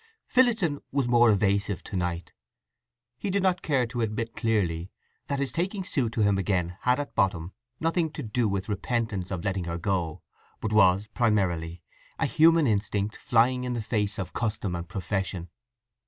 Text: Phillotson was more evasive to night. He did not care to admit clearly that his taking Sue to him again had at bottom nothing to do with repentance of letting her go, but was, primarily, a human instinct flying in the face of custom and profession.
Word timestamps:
Phillotson 0.25 0.79
was 0.91 1.07
more 1.07 1.29
evasive 1.29 1.83
to 1.83 1.95
night. 1.95 2.33
He 3.19 3.29
did 3.29 3.43
not 3.43 3.61
care 3.61 3.85
to 3.85 4.01
admit 4.01 4.35
clearly 4.35 4.89
that 5.27 5.37
his 5.37 5.51
taking 5.51 5.83
Sue 5.83 6.09
to 6.09 6.21
him 6.23 6.39
again 6.39 6.75
had 6.81 6.99
at 6.99 7.13
bottom 7.13 7.53
nothing 7.79 8.09
to 8.13 8.23
do 8.23 8.49
with 8.49 8.67
repentance 8.67 9.29
of 9.29 9.45
letting 9.45 9.65
her 9.65 9.77
go, 9.77 10.23
but 10.59 10.73
was, 10.73 11.05
primarily, 11.05 11.83
a 12.17 12.25
human 12.25 12.65
instinct 12.65 13.15
flying 13.15 13.63
in 13.63 13.73
the 13.73 13.79
face 13.79 14.17
of 14.17 14.33
custom 14.33 14.73
and 14.73 14.89
profession. 14.89 15.51